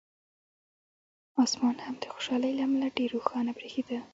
[1.43, 3.99] اسمان هم د خوشالۍ له امله ډېر روښانه برېښېده.